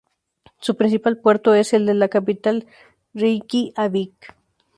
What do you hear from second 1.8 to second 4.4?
de la capital Reikiavik.